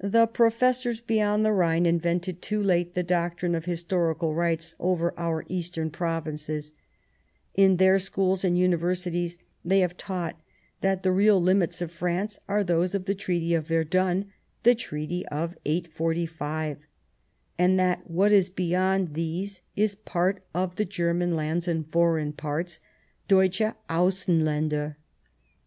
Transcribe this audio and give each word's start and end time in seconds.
The 0.00 0.26
Professors 0.28 1.02
beyond 1.02 1.44
the 1.44 1.52
Rhine 1.52 1.84
invented 1.84 2.40
too 2.40 2.62
late 2.62 2.94
the 2.94 3.02
doctrine 3.02 3.54
of 3.54 3.66
historical 3.66 4.34
rights 4.34 4.74
over 4.80 5.12
our 5.18 5.44
eastern 5.46 5.90
provinces; 5.90 6.72
in 7.54 7.76
their 7.76 7.98
schools 7.98 8.44
and 8.46 8.56
universities 8.58 9.36
they 9.62 9.80
have 9.80 9.98
taught 9.98 10.40
that 10.80 11.02
the 11.02 11.12
real 11.12 11.38
limits 11.38 11.82
of 11.82 11.92
France 11.92 12.38
are 12.48 12.64
those 12.64 12.94
of 12.94 13.04
the 13.04 13.14
Treaty 13.14 13.52
of 13.52 13.66
Verdun, 13.68 14.32
the 14.62 14.74
Treaty 14.74 15.26
of 15.28 15.54
845, 15.66 16.78
and 17.58 17.78
that 17.78 18.10
what 18.10 18.32
is 18.32 18.48
beyond 18.48 19.12
these 19.12 19.60
is 19.76 19.94
part 19.94 20.42
of 20.54 20.76
the" 20.76 20.86
German 20.86 21.34
lands 21.34 21.68
in 21.68 21.84
foreign 21.84 22.32
parts" 22.32 22.80
[Deutsche 23.28 23.70
Aussenldnder). 23.90 24.96